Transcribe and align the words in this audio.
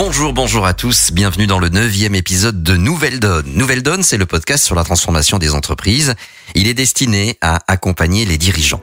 Bonjour, 0.00 0.32
bonjour 0.32 0.64
à 0.64 0.74
tous. 0.74 1.10
Bienvenue 1.10 1.48
dans 1.48 1.58
le 1.58 1.70
neuvième 1.70 2.14
épisode 2.14 2.62
de 2.62 2.76
Nouvelle 2.76 3.18
Donne. 3.18 3.46
Nouvelle 3.54 3.82
Donne, 3.82 4.04
c'est 4.04 4.16
le 4.16 4.26
podcast 4.26 4.64
sur 4.64 4.76
la 4.76 4.84
transformation 4.84 5.40
des 5.40 5.56
entreprises. 5.56 6.14
Il 6.54 6.68
est 6.68 6.74
destiné 6.74 7.36
à 7.40 7.58
accompagner 7.66 8.24
les 8.24 8.38
dirigeants. 8.38 8.80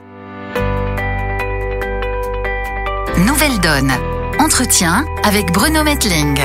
Nouvelle 3.16 3.58
Donne. 3.62 3.92
Entretien 4.38 5.06
avec 5.24 5.52
Bruno 5.52 5.82
Metling. 5.84 6.38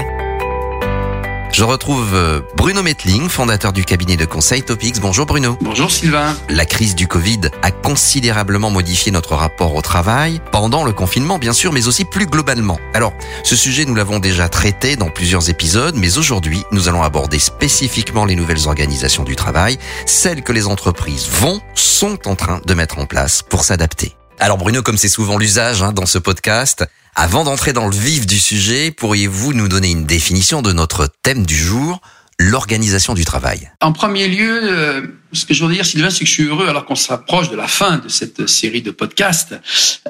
Je 1.51 1.65
retrouve 1.65 2.15
euh, 2.15 2.39
Bruno 2.55 2.81
Metling, 2.81 3.27
fondateur 3.27 3.73
du 3.73 3.83
cabinet 3.83 4.15
de 4.15 4.23
conseil 4.23 4.63
Topics. 4.63 5.01
Bonjour 5.01 5.25
Bruno. 5.25 5.57
Bonjour 5.59 5.91
Sylvain. 5.91 6.33
La 6.47 6.65
crise 6.65 6.95
du 6.95 7.07
Covid 7.07 7.41
a 7.61 7.71
considérablement 7.71 8.69
modifié 8.69 9.11
notre 9.11 9.35
rapport 9.35 9.75
au 9.75 9.81
travail, 9.81 10.39
pendant 10.53 10.85
le 10.85 10.93
confinement 10.93 11.39
bien 11.39 11.51
sûr, 11.51 11.73
mais 11.73 11.89
aussi 11.89 12.05
plus 12.05 12.25
globalement. 12.25 12.79
Alors, 12.93 13.11
ce 13.43 13.57
sujet 13.57 13.83
nous 13.83 13.95
l'avons 13.95 14.19
déjà 14.19 14.47
traité 14.47 14.95
dans 14.95 15.09
plusieurs 15.09 15.49
épisodes, 15.49 15.95
mais 15.97 16.17
aujourd'hui, 16.17 16.63
nous 16.71 16.87
allons 16.87 17.03
aborder 17.03 17.37
spécifiquement 17.37 18.23
les 18.23 18.35
nouvelles 18.35 18.69
organisations 18.69 19.25
du 19.25 19.35
travail, 19.35 19.77
celles 20.05 20.43
que 20.43 20.53
les 20.53 20.67
entreprises 20.67 21.27
vont, 21.29 21.59
sont 21.75 22.29
en 22.29 22.35
train 22.35 22.61
de 22.65 22.73
mettre 22.73 22.97
en 22.97 23.05
place 23.05 23.41
pour 23.41 23.65
s'adapter. 23.65 24.15
Alors 24.39 24.57
Bruno, 24.57 24.81
comme 24.81 24.97
c'est 24.97 25.09
souvent 25.09 25.37
l'usage 25.37 25.83
hein, 25.83 25.91
dans 25.91 26.07
ce 26.07 26.17
podcast, 26.17 26.85
avant 27.15 27.43
d'entrer 27.43 27.73
dans 27.73 27.87
le 27.87 27.95
vif 27.95 28.25
du 28.25 28.39
sujet, 28.39 28.91
pourriez-vous 28.91 29.53
nous 29.53 29.67
donner 29.67 29.91
une 29.91 30.05
définition 30.05 30.61
de 30.61 30.71
notre 30.71 31.07
thème 31.23 31.45
du 31.45 31.55
jour, 31.55 32.01
l'organisation 32.39 33.13
du 33.13 33.25
travail? 33.25 33.69
En 33.81 33.91
premier 33.91 34.27
lieu, 34.27 34.61
euh, 34.63 35.01
ce 35.33 35.45
que 35.45 35.53
je 35.53 35.63
veux 35.63 35.73
dire, 35.73 35.85
Sylvain, 35.85 36.09
c'est 36.09 36.21
que 36.21 36.25
je 36.25 36.31
suis 36.31 36.43
heureux, 36.43 36.67
alors 36.67 36.85
qu'on 36.85 36.95
s'approche 36.95 37.49
de 37.49 37.55
la 37.55 37.67
fin 37.67 37.97
de 37.97 38.09
cette 38.09 38.47
série 38.47 38.81
de 38.81 38.91
podcasts, 38.91 39.55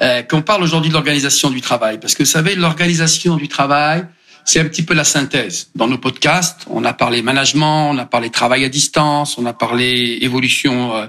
euh, 0.02 0.22
qu'on 0.22 0.42
parle 0.42 0.64
aujourd'hui 0.64 0.90
de 0.90 0.94
l'organisation 0.94 1.50
du 1.50 1.62
travail. 1.62 2.00
Parce 2.00 2.14
que 2.14 2.24
vous 2.24 2.30
savez, 2.30 2.56
l'organisation 2.56 3.36
du 3.36 3.48
travail, 3.48 4.06
c'est 4.46 4.60
un 4.60 4.66
petit 4.66 4.84
peu 4.84 4.94
la 4.94 5.04
synthèse. 5.04 5.70
Dans 5.76 5.88
nos 5.88 5.98
podcasts, 5.98 6.62
on 6.68 6.84
a 6.84 6.94
parlé 6.94 7.22
management, 7.22 7.92
on 7.92 7.98
a 7.98 8.06
parlé 8.06 8.30
travail 8.30 8.66
à 8.66 8.70
distance, 8.70 9.38
on 9.38 9.46
a 9.46 9.54
parlé 9.54 10.20
évolution 10.22 10.96
euh, 10.96 11.08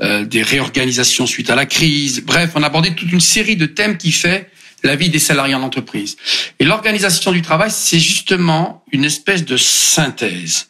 euh, 0.00 0.24
des 0.24 0.42
réorganisations 0.42 1.26
suite 1.26 1.50
à 1.50 1.54
la 1.54 1.66
crise. 1.66 2.22
Bref, 2.24 2.52
on 2.54 2.62
a 2.62 2.66
abordé 2.66 2.94
toute 2.94 3.12
une 3.12 3.20
série 3.20 3.56
de 3.56 3.66
thèmes 3.66 3.96
qui 3.96 4.12
fait 4.12 4.50
la 4.82 4.96
vie 4.96 5.08
des 5.08 5.18
salariés 5.18 5.54
en 5.54 5.62
entreprise. 5.62 6.16
Et 6.58 6.64
l'organisation 6.64 7.32
du 7.32 7.42
travail, 7.42 7.70
c'est 7.70 7.98
justement 7.98 8.84
une 8.92 9.04
espèce 9.04 9.44
de 9.44 9.56
synthèse. 9.56 10.68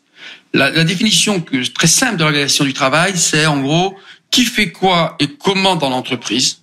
La, 0.53 0.71
la 0.71 0.85
définition 0.85 1.45
très 1.75 1.87
simple 1.87 2.17
de 2.17 2.25
l'organisation 2.25 2.65
du 2.65 2.73
travail, 2.73 3.17
c'est 3.17 3.47
en 3.47 3.61
gros 3.61 3.97
qui 4.31 4.45
fait 4.45 4.73
quoi 4.73 5.17
et 5.21 5.29
comment 5.29 5.77
dans 5.77 5.91
l'entreprise 5.91 6.59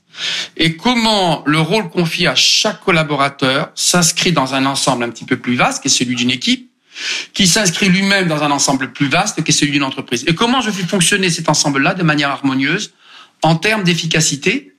et 0.58 0.75
comment 0.77 1.44
le 1.45 1.59
rôle 1.59 1.89
confié 1.89 2.27
à 2.27 2.35
chaque 2.35 2.81
collaborateur 2.81 3.72
s'inscrit 3.75 4.31
dans 4.31 4.53
un 4.53 4.66
ensemble 4.66 5.03
un 5.03 5.09
petit 5.09 5.25
peu 5.25 5.38
plus 5.38 5.55
vaste, 5.55 5.81
qui 5.81 5.88
est 5.88 5.91
celui 5.91 6.16
d'une 6.16 6.31
équipe, 6.31 6.69
qui 7.33 7.47
s'inscrit 7.47 7.89
lui-même 7.89 8.28
dans 8.28 8.44
un 8.44 8.52
ensemble 8.52 8.94
plus 8.94 9.07
vaste, 9.07 9.44
qui 9.44 9.52
est 9.52 9.53
celui 9.53 9.72
d'une 9.72 9.83
entreprise. 9.83 10.23
Et 10.28 10.35
comment 10.35 10.61
je 10.61 10.72
fais 10.72 10.83
fonctionner 10.83 11.30
cet 11.30 11.50
ensemble-là 11.50 11.94
de 11.95 12.03
manière 12.03 12.30
harmonieuse 12.30 12.94
en 13.41 13.55
termes 13.55 13.83
d'efficacité, 13.83 14.72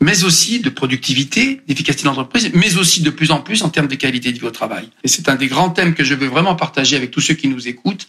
mais 0.00 0.24
aussi 0.24 0.60
de 0.60 0.68
productivité, 0.68 1.60
d'efficacité 1.66 2.02
de 2.02 2.08
l'entreprise, 2.08 2.50
mais 2.54 2.76
aussi 2.76 3.00
de 3.00 3.10
plus 3.10 3.30
en 3.30 3.40
plus 3.40 3.62
en 3.62 3.70
termes 3.70 3.88
de 3.88 3.94
qualité 3.94 4.32
de 4.32 4.38
vie 4.38 4.44
au 4.44 4.50
travail. 4.50 4.88
Et 5.02 5.08
c'est 5.08 5.28
un 5.28 5.34
des 5.34 5.46
grands 5.46 5.70
thèmes 5.70 5.94
que 5.94 6.04
je 6.04 6.14
veux 6.14 6.26
vraiment 6.26 6.54
partager 6.54 6.96
avec 6.96 7.10
tous 7.10 7.20
ceux 7.20 7.34
qui 7.34 7.48
nous 7.48 7.68
écoutent. 7.68 8.08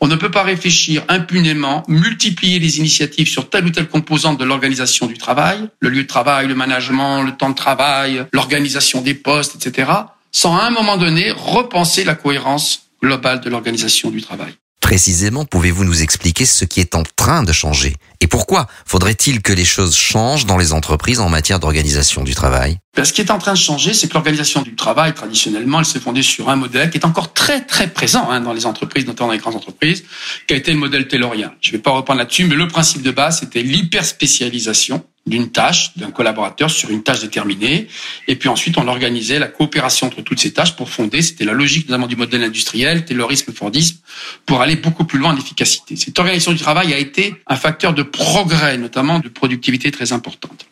On 0.00 0.06
ne 0.06 0.16
peut 0.16 0.30
pas 0.30 0.42
réfléchir 0.42 1.02
impunément, 1.08 1.82
multiplier 1.88 2.58
les 2.58 2.78
initiatives 2.78 3.28
sur 3.28 3.48
telle 3.48 3.66
ou 3.66 3.70
telle 3.70 3.88
composante 3.88 4.38
de 4.38 4.44
l'organisation 4.44 5.06
du 5.06 5.16
travail, 5.16 5.68
le 5.80 5.88
lieu 5.88 6.02
de 6.02 6.08
travail, 6.08 6.46
le 6.46 6.54
management, 6.54 7.22
le 7.22 7.32
temps 7.32 7.50
de 7.50 7.54
travail, 7.54 8.26
l'organisation 8.32 9.00
des 9.00 9.14
postes, 9.14 9.54
etc., 9.56 9.90
sans 10.32 10.56
à 10.56 10.64
un 10.64 10.70
moment 10.70 10.96
donné 10.96 11.30
repenser 11.30 12.04
la 12.04 12.14
cohérence 12.14 12.90
globale 13.02 13.40
de 13.40 13.50
l'organisation 13.50 14.10
du 14.10 14.20
travail. 14.20 14.52
Précisément, 14.90 15.44
pouvez-vous 15.44 15.84
nous 15.84 16.02
expliquer 16.02 16.44
ce 16.44 16.64
qui 16.64 16.80
est 16.80 16.96
en 16.96 17.04
train 17.04 17.44
de 17.44 17.52
changer 17.52 17.94
Et 18.20 18.26
pourquoi 18.26 18.66
faudrait-il 18.84 19.40
que 19.40 19.52
les 19.52 19.64
choses 19.64 19.94
changent 19.94 20.46
dans 20.46 20.56
les 20.56 20.72
entreprises 20.72 21.20
en 21.20 21.28
matière 21.28 21.60
d'organisation 21.60 22.24
du 22.24 22.34
travail? 22.34 22.78
Ben, 22.96 23.04
Ce 23.04 23.12
qui 23.12 23.20
est 23.20 23.30
en 23.30 23.38
train 23.38 23.52
de 23.52 23.56
changer, 23.56 23.94
c'est 23.94 24.08
que 24.08 24.14
l'organisation 24.14 24.62
du 24.62 24.74
travail, 24.74 25.14
traditionnellement, 25.14 25.78
elle 25.78 25.84
s'est 25.84 26.00
fondée 26.00 26.22
sur 26.22 26.48
un 26.48 26.56
modèle 26.56 26.90
qui 26.90 26.98
est 26.98 27.06
encore 27.06 27.32
très 27.32 27.60
très 27.60 27.86
présent 27.86 28.28
hein, 28.30 28.40
dans 28.40 28.52
les 28.52 28.66
entreprises, 28.66 29.06
notamment 29.06 29.28
dans 29.28 29.34
les 29.34 29.38
grandes 29.38 29.54
entreprises, 29.54 30.02
qui 30.48 30.54
a 30.54 30.56
été 30.56 30.72
le 30.72 30.78
modèle 30.78 31.06
taylorien. 31.06 31.52
Je 31.60 31.68
ne 31.68 31.76
vais 31.76 31.82
pas 31.82 31.92
reprendre 31.92 32.18
là-dessus, 32.18 32.46
mais 32.46 32.56
le 32.56 32.66
principe 32.66 33.02
de 33.02 33.12
base, 33.12 33.38
c'était 33.38 33.62
l'hyperspécialisation 33.62 35.04
d'une 35.26 35.50
tâche, 35.50 35.96
d'un 35.96 36.10
collaborateur 36.10 36.70
sur 36.70 36.90
une 36.90 37.02
tâche 37.02 37.20
déterminée. 37.20 37.88
Et 38.26 38.36
puis 38.36 38.48
ensuite, 38.48 38.78
on 38.78 38.88
organisait 38.88 39.38
la 39.38 39.48
coopération 39.48 40.06
entre 40.06 40.22
toutes 40.22 40.40
ces 40.40 40.52
tâches 40.52 40.76
pour 40.76 40.88
fonder, 40.88 41.22
c'était 41.22 41.44
la 41.44 41.52
logique 41.52 41.88
notamment 41.88 42.06
du 42.06 42.16
modèle 42.16 42.42
industriel, 42.42 43.04
Taylorisme, 43.04 43.52
Fordisme, 43.52 43.98
pour 44.46 44.60
aller 44.60 44.76
beaucoup 44.76 45.04
plus 45.04 45.18
loin 45.18 45.32
en 45.32 45.36
efficacité. 45.36 45.96
Cette 45.96 46.18
organisation 46.18 46.52
du 46.52 46.58
travail 46.58 46.92
a 46.92 46.98
été 46.98 47.34
un 47.46 47.56
facteur 47.56 47.94
de 47.94 48.02
progrès, 48.02 48.78
notamment 48.78 49.18
de 49.18 49.28
productivité 49.28 49.90
très 49.90 50.12
importante. 50.12 50.66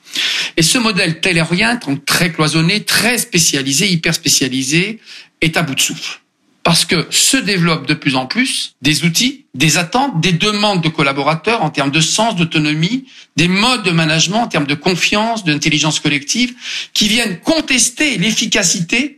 Et 0.57 0.63
ce 0.63 0.79
modèle 0.79 1.21
taylorien, 1.21 1.79
très 2.07 2.33
cloisonné, 2.33 2.85
très 2.85 3.19
spécialisé, 3.19 3.89
hyper 3.89 4.15
spécialisé, 4.15 4.99
est 5.41 5.57
à 5.57 5.63
bout 5.63 5.75
de 5.75 5.81
souffle 5.81 6.21
parce 6.69 6.85
que 6.85 7.07
se 7.09 7.39
développent 7.39 7.87
de 7.87 7.95
plus 7.95 8.15
en 8.15 8.27
plus 8.27 8.75
des 8.83 9.07
outils, 9.07 9.47
des 9.55 9.79
attentes, 9.79 10.21
des 10.21 10.33
demandes 10.33 10.83
de 10.83 10.91
collaborateurs 10.91 11.63
en 11.63 11.71
termes 11.71 11.91
de 11.91 12.03
sens, 12.03 12.37
d'autonomie, 12.37 13.07
des 13.37 13.49
modes 13.49 13.85
de 13.85 13.91
management 13.91 14.43
en 14.43 14.49
termes 14.49 14.67
de 14.67 14.75
confiance, 14.75 15.45
d'intelligence 15.45 15.99
collective, 15.99 16.55
qui 16.93 17.09
viennent 17.09 17.41
contester 17.41 18.19
l'efficacité 18.19 19.17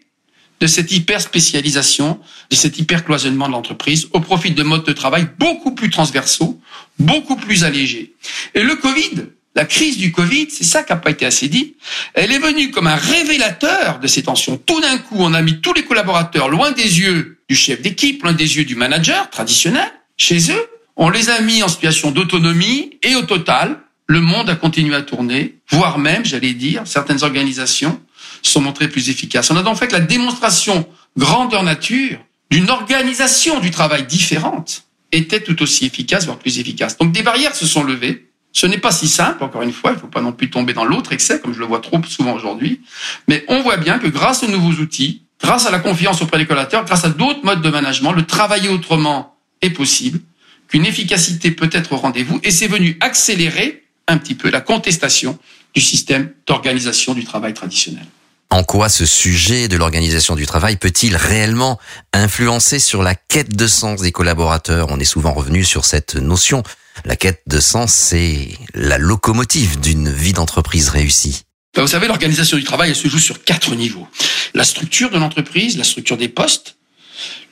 de 0.60 0.68
cette 0.68 0.92
hyper 0.92 1.20
spécialisation, 1.20 2.20
de 2.50 2.54
cet 2.54 2.78
hyper 2.78 3.04
cloisonnement 3.04 3.48
de 3.48 3.52
l'entreprise 3.52 4.06
au 4.12 4.20
profit 4.20 4.52
de 4.52 4.62
modes 4.62 4.86
de 4.86 4.92
travail 4.92 5.26
beaucoup 5.36 5.74
plus 5.74 5.90
transversaux, 5.90 6.60
beaucoup 7.00 7.34
plus 7.34 7.64
allégés. 7.64 8.12
Et 8.54 8.62
le 8.62 8.76
Covid, 8.76 9.24
la 9.56 9.64
crise 9.64 9.98
du 9.98 10.12
Covid, 10.12 10.46
c'est 10.50 10.62
ça 10.62 10.84
qui 10.84 10.92
n'a 10.92 10.98
pas 10.98 11.10
été 11.10 11.26
assez 11.26 11.48
dit, 11.48 11.74
elle 12.14 12.30
est 12.30 12.38
venue 12.38 12.70
comme 12.70 12.86
un 12.86 12.94
révélateur 12.94 13.98
de 13.98 14.06
ces 14.06 14.22
tensions. 14.22 14.56
Tout 14.56 14.80
d'un 14.80 14.98
coup, 14.98 15.16
on 15.18 15.34
a 15.34 15.42
mis 15.42 15.60
tous 15.60 15.72
les 15.72 15.84
collaborateurs 15.84 16.48
loin 16.48 16.70
des 16.70 17.00
yeux 17.00 17.39
du 17.50 17.56
chef 17.56 17.82
d'équipe, 17.82 18.22
loin 18.22 18.32
des 18.32 18.56
yeux 18.56 18.64
du 18.64 18.76
manager 18.76 19.28
traditionnel, 19.28 19.90
chez 20.16 20.52
eux. 20.52 20.66
On 20.94 21.10
les 21.10 21.30
a 21.30 21.40
mis 21.40 21.64
en 21.64 21.68
situation 21.68 22.12
d'autonomie 22.12 22.96
et 23.02 23.16
au 23.16 23.22
total, 23.22 23.80
le 24.06 24.20
monde 24.20 24.48
a 24.48 24.54
continué 24.54 24.94
à 24.94 25.02
tourner, 25.02 25.56
voire 25.68 25.98
même, 25.98 26.24
j'allais 26.24 26.54
dire, 26.54 26.82
certaines 26.84 27.24
organisations 27.24 28.00
sont 28.42 28.60
montrées 28.60 28.86
plus 28.86 29.10
efficaces. 29.10 29.50
On 29.50 29.56
a 29.56 29.64
donc 29.64 29.78
fait 29.78 29.90
la 29.90 29.98
démonstration 29.98 30.86
grandeur 31.16 31.64
nature 31.64 32.18
d'une 32.52 32.70
organisation 32.70 33.58
du 33.58 33.72
travail 33.72 34.06
différente 34.06 34.84
était 35.10 35.40
tout 35.40 35.60
aussi 35.60 35.84
efficace, 35.86 36.26
voire 36.26 36.38
plus 36.38 36.60
efficace. 36.60 36.98
Donc 36.98 37.10
des 37.10 37.24
barrières 37.24 37.56
se 37.56 37.66
sont 37.66 37.82
levées 37.82 38.30
ce 38.52 38.66
n'est 38.66 38.78
pas 38.78 38.90
si 38.90 39.08
simple, 39.08 39.44
encore 39.44 39.62
une 39.62 39.72
fois, 39.72 39.92
il 39.92 39.94
ne 39.94 40.00
faut 40.00 40.08
pas 40.08 40.20
non 40.20 40.32
plus 40.32 40.50
tomber 40.50 40.72
dans 40.72 40.84
l'autre 40.84 41.12
excès, 41.12 41.40
comme 41.40 41.54
je 41.54 41.60
le 41.60 41.66
vois 41.66 41.80
trop 41.80 42.00
souvent 42.04 42.34
aujourd'hui, 42.34 42.80
mais 43.28 43.44
on 43.46 43.62
voit 43.62 43.76
bien 43.76 43.98
que 43.98 44.08
grâce 44.08 44.42
aux 44.42 44.48
nouveaux 44.48 44.80
outils, 44.82 45.22
grâce 45.42 45.66
à 45.66 45.70
la 45.70 45.78
confiance 45.78 46.22
auprès 46.22 46.38
des 46.38 46.46
collaborateurs, 46.46 46.84
grâce 46.84 47.04
à 47.04 47.08
d'autres 47.08 47.44
modes 47.44 47.62
de 47.62 47.70
management, 47.70 48.12
le 48.12 48.24
travailler 48.24 48.68
autrement 48.68 49.36
est 49.62 49.70
possible, 49.70 50.20
qu'une 50.68 50.86
efficacité 50.86 51.50
peut 51.50 51.70
être 51.72 51.92
au 51.92 51.96
rendez-vous, 51.96 52.40
et 52.42 52.50
c'est 52.50 52.68
venu 52.68 52.96
accélérer 53.00 53.84
un 54.06 54.18
petit 54.18 54.34
peu 54.34 54.50
la 54.50 54.60
contestation 54.60 55.38
du 55.74 55.80
système 55.80 56.32
d'organisation 56.46 57.14
du 57.14 57.24
travail 57.24 57.54
traditionnel. 57.54 58.04
En 58.52 58.64
quoi 58.64 58.88
ce 58.88 59.06
sujet 59.06 59.68
de 59.68 59.76
l'organisation 59.76 60.34
du 60.34 60.44
travail 60.44 60.76
peut-il 60.76 61.16
réellement 61.16 61.78
influencer 62.12 62.80
sur 62.80 63.04
la 63.04 63.14
quête 63.14 63.54
de 63.54 63.68
sens 63.68 64.00
des 64.00 64.10
collaborateurs? 64.10 64.88
On 64.90 64.98
est 64.98 65.04
souvent 65.04 65.32
revenu 65.32 65.62
sur 65.62 65.84
cette 65.84 66.16
notion 66.16 66.64
la 67.04 67.16
quête 67.16 67.42
de 67.46 67.60
sens, 67.60 67.92
c'est 67.92 68.48
la 68.74 68.98
locomotive 68.98 69.80
d'une 69.80 70.10
vie 70.10 70.32
d'entreprise 70.32 70.88
réussie. 70.88 71.42
Ben, 71.74 71.82
vous 71.82 71.88
savez, 71.88 72.08
l'organisation 72.08 72.56
du 72.56 72.64
travail, 72.64 72.94
se 72.94 73.08
joue 73.08 73.18
sur 73.18 73.44
quatre 73.44 73.74
niveaux. 73.74 74.08
La 74.54 74.64
structure 74.64 75.10
de 75.10 75.18
l'entreprise, 75.18 75.78
la 75.78 75.84
structure 75.84 76.16
des 76.16 76.28
postes, 76.28 76.76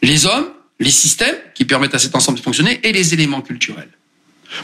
les 0.03 0.27
hommes, 0.27 0.49
les 0.81 0.91
systèmes 0.91 1.37
qui 1.55 1.65
permettent 1.65 1.95
à 1.95 1.99
cet 1.99 2.15
ensemble 2.15 2.39
de 2.39 2.43
fonctionner 2.43 2.81
et 2.83 2.93
les 2.93 3.15
éléments 3.15 3.43
culturels. 3.43 3.91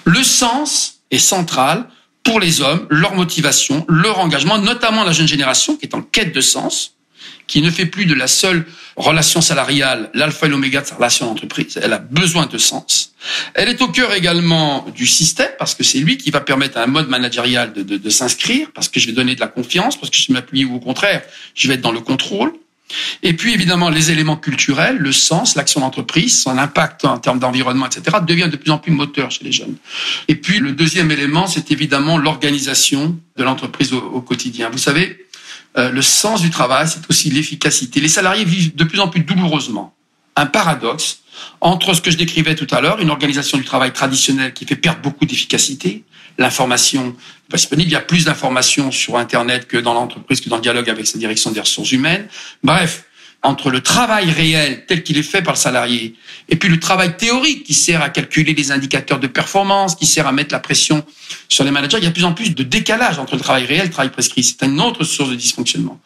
Le 0.05 0.23
sens 0.23 1.01
est 1.11 1.19
central 1.19 1.89
pour 2.23 2.41
les 2.41 2.63
hommes, 2.63 2.87
leur 2.91 3.15
motivation, 3.15 3.85
leur 3.89 4.19
engagement, 4.19 4.59
notamment 4.59 5.05
la 5.05 5.13
jeune 5.13 5.29
génération 5.29 5.77
qui 5.77 5.87
est 5.87 5.95
en 5.95 6.03
quête 6.03 6.35
de 6.35 6.41
sens 6.41 6.94
qui 7.47 7.63
ne 7.63 7.71
fait 7.71 7.87
plus 7.87 8.07
de 8.07 8.15
la 8.15 8.27
seule 8.27 8.65
relation 8.97 9.41
salariale 9.41 10.11
l'alpha 10.15 10.47
et 10.47 10.49
l'oméga 10.49 10.81
de 10.81 10.87
sa 10.87 10.95
relation 10.95 11.27
d'entreprise. 11.27 11.79
Elle 11.83 11.93
a 11.93 11.99
besoin 11.99 12.47
de 12.47 12.59
sens. 12.59 13.15
Elle 13.55 13.69
est 13.69 13.83
au 13.83 13.89
cœur 13.89 14.13
également 14.13 14.87
du 14.95 15.07
système 15.07 15.51
parce 15.59 15.75
que 15.75 15.83
c'est 15.85 15.99
lui 15.99 16.17
qui 16.17 16.31
va 16.31 16.41
permettre 16.41 16.79
à 16.79 16.83
un 16.85 16.87
mode 16.87 17.09
managérial 17.09 17.73
de, 17.73 17.83
de, 17.83 17.97
de 17.97 18.11
s'inscrire, 18.11 18.69
parce 18.75 18.89
que 18.89 19.01
je 19.01 19.07
vais 19.07 19.13
donner 19.13 19.35
de 19.35 19.41
la 19.41 19.49
confiance, 19.49 19.99
parce 19.99 20.11
que 20.11 20.17
je 20.17 20.33
m'appuie 20.33 20.65
ou 20.65 20.77
au 20.77 20.81
contraire, 20.81 21.23
je 21.55 21.69
vais 21.69 21.75
être 21.75 21.81
dans 21.81 21.93
le 21.93 22.01
contrôle. 22.01 22.53
Et 23.23 23.33
puis 23.33 23.55
évidemment 23.55 23.89
les 23.89 24.11
éléments 24.11 24.37
culturels, 24.37 24.99
le 24.99 25.13
sens, 25.13 25.57
l'action 25.57 25.81
d'entreprise, 25.81 26.43
son 26.43 26.59
impact 26.59 27.05
en 27.05 27.19
termes 27.19 27.39
d'environnement, 27.39 27.87
etc., 27.87 28.19
devient 28.25 28.49
de 28.51 28.57
plus 28.57 28.71
en 28.71 28.79
plus 28.79 28.93
moteur 28.93 29.31
chez 29.31 29.45
les 29.45 29.53
jeunes. 29.53 29.77
Et 30.29 30.35
puis 30.35 30.59
le 30.59 30.73
deuxième 30.73 31.11
élément, 31.11 31.47
c'est 31.47 31.71
évidemment 31.71 32.19
l'organisation 32.19 33.19
de 33.37 33.43
l'entreprise 33.43 33.93
au, 33.93 33.99
au 33.99 34.21
quotidien. 34.21 34.69
Vous 34.71 34.79
savez, 34.79 35.27
euh, 35.77 35.91
le 35.91 36.03
sens 36.03 36.41
du 36.41 36.51
travail, 36.51 36.89
c'est 36.89 37.09
aussi 37.11 37.31
l'efficacité. 37.31 38.01
Les 38.01 38.09
salariés 38.09 38.45
vivent 38.45 38.75
de 38.75 38.85
plus 38.85 39.01
en 39.01 39.09
plus 39.09 39.21
douloureusement 39.21 39.95
un 40.37 40.47
paradoxe 40.47 41.21
entre 41.61 41.95
ce 41.95 42.01
que 42.01 42.11
je 42.11 42.17
décrivais 42.17 42.55
tout 42.55 42.67
à 42.71 42.81
l'heure, 42.81 43.01
une 43.01 43.11
organisation 43.11 43.59
du 43.59 43.65
travail 43.65 43.93
traditionnelle 43.93 44.53
qui 44.53 44.67
fait 44.67 44.77
perdre 44.77 45.01
beaucoup 45.01 45.27
d'efficacité, 45.27 46.05
l'information 46.39 47.17
disponible, 47.53 47.91
il 47.91 47.93
y 47.93 47.97
a 47.97 48.01
plus 48.01 48.25
d'informations 48.25 48.91
sur 48.91 49.17
Internet 49.17 49.67
que 49.67 49.77
dans 49.77 49.95
l'entreprise, 49.95 50.41
que 50.41 50.49
dans 50.49 50.57
le 50.57 50.63
dialogue 50.63 50.91
avec 50.91 51.07
sa 51.07 51.19
direction 51.19 51.51
des 51.51 51.61
ressources 51.61 51.93
humaines. 51.93 52.29
Bref, 52.63 53.05
entre 53.45 53.71
le 53.71 53.83
travail 53.83 54.31
réel 54.31 54.85
tel 54.87 55.03
qu'il 55.03 55.19
est 55.19 55.23
fait 55.23 55.43
par 55.43 55.55
le 55.55 55.59
salarié 55.59 56.17
et 56.49 56.57
puis 56.57 56.69
le 56.69 56.81
travail 56.81 57.17
théorique 57.17 57.65
qui 57.65 57.75
sert 57.75 58.03
à 58.03 58.09
calculer 58.09 58.55
les 58.55 58.73
indicateurs 58.73 59.21
de 59.21 59.27
performance, 59.27 59.95
qui 59.95 60.07
sert 60.07 60.27
à 60.27 60.33
mettre 60.33 60.53
la 60.53 60.61
pression 60.61 61.05
sur 61.49 61.63
les 61.65 61.71
managers, 61.71 61.99
il 61.99 62.05
y 62.05 62.07
a 62.07 62.11
de 62.11 62.15
plus 62.15 62.25
en 62.25 62.33
plus 62.33 62.55
de 62.55 62.63
décalage 62.63 63.19
entre 63.19 63.35
le 63.35 63.41
travail 63.41 63.65
réel 63.67 63.83
et 63.83 63.85
le 63.85 63.91
travail 63.91 64.11
prescrit. 64.11 64.43
C'est 64.43 64.65
une 64.65 64.81
autre 64.81 65.05
source 65.05 65.31
de 65.31 65.37
dysfonctionnement. 65.37 66.01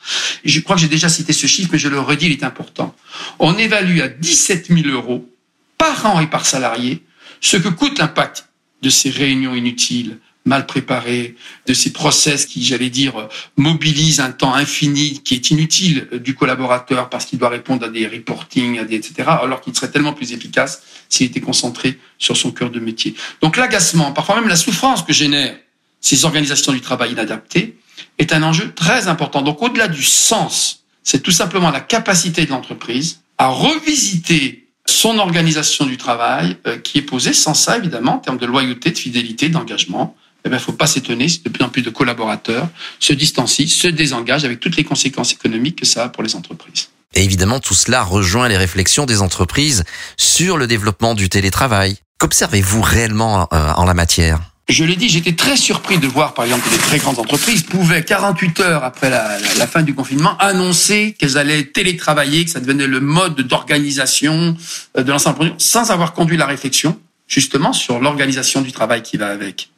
Je 0.44 0.60
crois 0.60 0.76
que 0.76 0.82
j'ai 0.82 0.88
déjà 0.88 1.08
cité 1.08 1.32
ce 1.32 1.46
chiffre, 1.46 1.70
mais 1.72 1.78
je 1.78 1.88
le 1.88 2.00
redis, 2.00 2.26
il 2.26 2.32
est 2.32 2.44
important. 2.44 2.94
On 3.38 3.56
évalue 3.56 4.00
à 4.00 4.08
17 4.08 4.68
000 4.68 4.88
euros 4.88 5.28
par 5.76 6.06
an 6.06 6.20
et 6.20 6.26
par 6.26 6.44
salarié 6.44 7.02
ce 7.40 7.56
que 7.56 7.68
coûte 7.68 7.98
l'impact 7.98 8.48
de 8.82 8.90
ces 8.90 9.10
réunions 9.10 9.54
inutiles, 9.54 10.18
mal 10.48 10.66
préparé, 10.66 11.36
de 11.66 11.74
ces 11.74 11.92
process 11.92 12.46
qui, 12.46 12.64
j'allais 12.64 12.90
dire, 12.90 13.28
mobilisent 13.56 14.20
un 14.20 14.32
temps 14.32 14.54
infini 14.54 15.20
qui 15.22 15.34
est 15.34 15.50
inutile 15.50 16.08
du 16.14 16.34
collaborateur 16.34 17.08
parce 17.08 17.26
qu'il 17.26 17.38
doit 17.38 17.50
répondre 17.50 17.84
à 17.86 17.88
des 17.88 18.06
reporting, 18.06 18.78
à 18.80 18.84
des 18.84 18.96
etc. 18.96 19.28
Alors 19.28 19.60
qu'il 19.60 19.74
serait 19.74 19.90
tellement 19.90 20.14
plus 20.14 20.32
efficace 20.32 20.82
s'il 21.08 21.28
était 21.28 21.40
concentré 21.40 21.98
sur 22.18 22.36
son 22.36 22.50
cœur 22.50 22.70
de 22.70 22.80
métier. 22.80 23.14
Donc 23.40 23.56
l'agacement, 23.56 24.12
parfois 24.12 24.36
même 24.36 24.48
la 24.48 24.56
souffrance 24.56 25.02
que 25.02 25.12
génèrent 25.12 25.56
ces 26.00 26.24
organisations 26.24 26.72
du 26.72 26.80
travail 26.80 27.12
inadaptées 27.12 27.76
est 28.18 28.32
un 28.32 28.42
enjeu 28.42 28.72
très 28.74 29.08
important. 29.08 29.42
Donc 29.42 29.62
au-delà 29.62 29.88
du 29.88 30.02
sens, 30.02 30.84
c'est 31.02 31.22
tout 31.22 31.30
simplement 31.30 31.70
la 31.70 31.80
capacité 31.80 32.44
de 32.44 32.50
l'entreprise 32.50 33.20
à 33.38 33.48
revisiter 33.48 34.68
son 34.88 35.18
organisation 35.18 35.84
du 35.84 35.98
travail 35.98 36.56
euh, 36.66 36.78
qui 36.78 36.98
est 36.98 37.02
posée 37.02 37.34
sans 37.34 37.54
ça, 37.54 37.76
évidemment, 37.76 38.14
en 38.14 38.18
termes 38.18 38.38
de 38.38 38.46
loyauté, 38.46 38.90
de 38.90 38.98
fidélité, 38.98 39.50
d'engagement, 39.50 40.16
eh 40.44 40.48
ne 40.48 40.58
faut 40.58 40.72
pas 40.72 40.86
s'étonner 40.86 41.28
si 41.28 41.42
de 41.42 41.48
plus 41.48 41.64
en 41.64 41.68
plus 41.68 41.82
de 41.82 41.90
collaborateurs 41.90 42.68
se 43.00 43.12
distancient, 43.12 43.68
se 43.68 43.88
désengagent 43.88 44.44
avec 44.44 44.60
toutes 44.60 44.76
les 44.76 44.84
conséquences 44.84 45.32
économiques 45.32 45.80
que 45.80 45.86
ça 45.86 46.04
a 46.04 46.08
pour 46.08 46.22
les 46.22 46.36
entreprises. 46.36 46.88
Et 47.14 47.24
évidemment, 47.24 47.60
tout 47.60 47.74
cela 47.74 48.02
rejoint 48.02 48.48
les 48.48 48.56
réflexions 48.56 49.06
des 49.06 49.22
entreprises 49.22 49.84
sur 50.16 50.56
le 50.56 50.66
développement 50.66 51.14
du 51.14 51.28
télétravail. 51.28 51.96
Qu'observez-vous 52.18 52.82
réellement 52.82 53.48
euh, 53.52 53.72
en 53.74 53.84
la 53.84 53.94
matière? 53.94 54.40
Je 54.68 54.84
l'ai 54.84 54.96
dit, 54.96 55.08
j'étais 55.08 55.32
très 55.32 55.56
surpris 55.56 55.98
de 55.98 56.06
voir, 56.06 56.34
par 56.34 56.44
exemple, 56.44 56.68
que 56.68 56.74
les 56.74 56.78
très 56.78 56.98
grandes 56.98 57.18
entreprises 57.18 57.62
pouvaient, 57.62 58.04
48 58.04 58.60
heures 58.60 58.84
après 58.84 59.08
la, 59.08 59.38
la 59.56 59.66
fin 59.66 59.82
du 59.82 59.94
confinement, 59.94 60.36
annoncer 60.36 61.16
qu'elles 61.18 61.38
allaient 61.38 61.64
télétravailler, 61.64 62.44
que 62.44 62.50
ça 62.50 62.60
devenait 62.60 62.86
le 62.86 63.00
mode 63.00 63.40
d'organisation 63.40 64.56
euh, 64.98 65.02
de 65.02 65.10
l'ensemble 65.10 65.54
sans 65.56 65.90
avoir 65.90 66.12
conduit 66.12 66.36
la 66.36 66.44
réflexion, 66.44 67.00
justement, 67.26 67.72
sur 67.72 67.98
l'organisation 67.98 68.60
du 68.60 68.72
travail 68.72 69.02
qui 69.02 69.16
va 69.16 69.28
avec. 69.28 69.70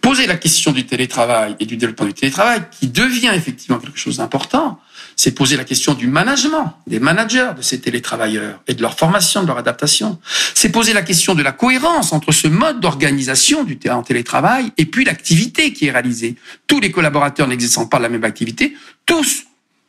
Poser 0.00 0.26
la 0.26 0.36
question 0.36 0.72
du 0.72 0.86
télétravail 0.86 1.56
et 1.60 1.66
du 1.66 1.76
développement 1.76 2.06
du 2.06 2.14
télétravail, 2.14 2.62
qui 2.70 2.88
devient 2.88 3.32
effectivement 3.34 3.78
quelque 3.78 3.98
chose 3.98 4.18
d'important, 4.18 4.80
c'est 5.16 5.32
poser 5.32 5.56
la 5.56 5.64
question 5.64 5.94
du 5.94 6.06
management, 6.06 6.76
des 6.86 7.00
managers 7.00 7.52
de 7.56 7.62
ces 7.62 7.80
télétravailleurs 7.80 8.60
et 8.66 8.74
de 8.74 8.82
leur 8.82 8.98
formation, 8.98 9.42
de 9.42 9.46
leur 9.46 9.58
adaptation. 9.58 10.18
C'est 10.54 10.68
poser 10.68 10.92
la 10.92 11.02
question 11.02 11.34
de 11.34 11.42
la 11.42 11.52
cohérence 11.52 12.12
entre 12.12 12.32
ce 12.32 12.48
mode 12.48 12.80
d'organisation 12.80 13.64
du 13.64 13.78
télétravail 13.78 14.72
et 14.76 14.84
puis 14.84 15.04
l'activité 15.04 15.72
qui 15.72 15.86
est 15.86 15.90
réalisée. 15.90 16.36
Tous 16.66 16.80
les 16.80 16.90
collaborateurs 16.90 17.48
n'exerçant 17.48 17.86
pas 17.86 17.98
la 17.98 18.10
même 18.10 18.24
activité, 18.24 18.76
tous 19.06 19.44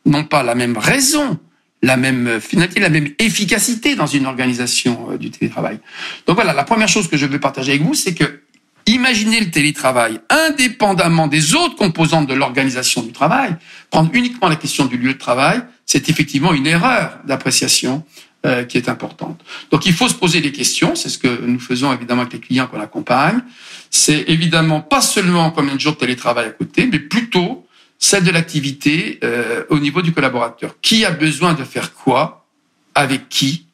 n'ont 0.06 0.24
pas 0.24 0.42
la 0.42 0.54
même 0.54 0.78
raison 0.78 1.38
la 1.82 1.96
même 1.96 2.40
finalité, 2.40 2.80
la 2.80 2.88
même 2.88 3.10
efficacité 3.18 3.94
dans 3.94 4.06
une 4.06 4.26
organisation 4.26 5.12
euh, 5.12 5.16
du 5.16 5.30
télétravail. 5.30 5.78
Donc 6.26 6.36
voilà, 6.36 6.52
la 6.52 6.64
première 6.64 6.88
chose 6.88 7.08
que 7.08 7.16
je 7.16 7.26
veux 7.26 7.38
partager 7.38 7.72
avec 7.72 7.82
vous, 7.82 7.94
c'est 7.94 8.14
que 8.14 8.42
Imaginez 8.88 9.40
le 9.40 9.50
télétravail 9.50 10.18
indépendamment 10.30 11.26
des 11.26 11.54
autres 11.54 11.76
composantes 11.76 12.26
de 12.26 12.32
l'organisation 12.32 13.02
du 13.02 13.12
travail. 13.12 13.54
Prendre 13.90 14.08
uniquement 14.14 14.48
la 14.48 14.56
question 14.56 14.86
du 14.86 14.96
lieu 14.96 15.12
de 15.12 15.18
travail, 15.18 15.60
c'est 15.84 16.08
effectivement 16.08 16.54
une 16.54 16.66
erreur 16.66 17.18
d'appréciation 17.26 18.02
euh, 18.46 18.64
qui 18.64 18.78
est 18.78 18.88
importante. 18.88 19.44
Donc 19.70 19.84
il 19.84 19.92
faut 19.92 20.08
se 20.08 20.14
poser 20.14 20.40
des 20.40 20.52
questions, 20.52 20.94
c'est 20.94 21.10
ce 21.10 21.18
que 21.18 21.28
nous 21.28 21.60
faisons 21.60 21.92
évidemment 21.92 22.22
avec 22.22 22.32
les 22.32 22.40
clients 22.40 22.66
qu'on 22.66 22.80
accompagne. 22.80 23.42
C'est 23.90 24.24
évidemment 24.26 24.80
pas 24.80 25.02
seulement 25.02 25.50
combien 25.50 25.74
de 25.74 25.80
jours 25.80 25.92
de 25.92 25.98
télétravail 25.98 26.46
à 26.46 26.50
côté, 26.50 26.88
mais 26.90 26.98
plutôt 26.98 27.66
celle 27.98 28.24
de 28.24 28.30
l'activité 28.30 29.20
euh, 29.22 29.64
au 29.68 29.80
niveau 29.80 30.00
du 30.00 30.12
collaborateur. 30.12 30.76
Qui 30.80 31.04
a 31.04 31.10
besoin 31.10 31.52
de 31.52 31.62
faire 31.62 31.92
quoi, 31.92 32.46
avec 32.94 33.28
qui, 33.28 33.66